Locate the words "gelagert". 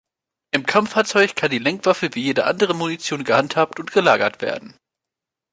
3.91-4.41